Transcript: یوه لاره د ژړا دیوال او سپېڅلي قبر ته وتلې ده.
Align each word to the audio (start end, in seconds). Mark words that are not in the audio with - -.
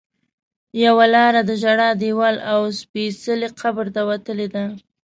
یوه 0.83 1.05
لاره 1.15 1.41
د 1.45 1.51
ژړا 1.61 1.89
دیوال 2.03 2.35
او 2.51 2.61
سپېڅلي 2.79 3.49
قبر 3.59 3.85
ته 3.95 4.01
وتلې 4.09 4.47
ده. 4.55 4.63